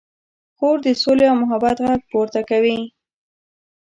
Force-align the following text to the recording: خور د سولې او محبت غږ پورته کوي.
خور 0.57 0.77
د 0.85 0.87
سولې 1.01 1.25
او 1.31 1.35
محبت 1.41 1.77
غږ 1.87 2.01
پورته 2.11 2.41
کوي. 2.49 2.79